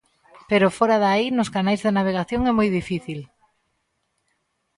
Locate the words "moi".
2.55-2.69